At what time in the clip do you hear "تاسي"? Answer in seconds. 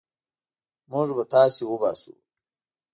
1.33-1.63